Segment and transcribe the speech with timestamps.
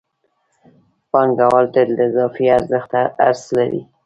[1.11, 3.81] پانګوال تل د اضافي ارزښت حرص لري